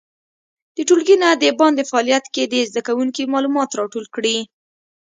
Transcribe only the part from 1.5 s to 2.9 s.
باندې فعالیت کې دې زده